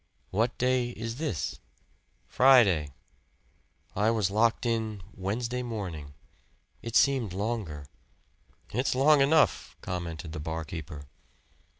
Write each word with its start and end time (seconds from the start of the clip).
"What 0.31 0.57
day 0.57 0.89
is 0.89 1.17
this?" 1.17 1.59
"Friday." 2.25 2.89
"I 3.95 4.09
was 4.09 4.31
locked 4.31 4.65
in 4.65 5.03
Wednesday 5.13 5.61
morning. 5.61 6.15
It 6.81 6.95
seemed 6.95 7.33
longer." 7.33 7.85
"It's 8.73 8.95
long 8.95 9.21
enough," 9.21 9.77
commented 9.81 10.31
the 10.31 10.39
barkeeper. 10.39 11.03